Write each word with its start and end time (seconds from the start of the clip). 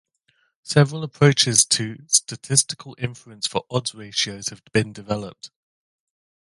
Several 0.63 1.03
approaches 1.03 1.63
to 1.63 2.03
statistical 2.07 2.95
inference 2.97 3.45
for 3.45 3.65
odds 3.69 3.93
ratios 3.93 4.49
have 4.49 4.63
been 4.73 4.93
developed. 4.93 5.51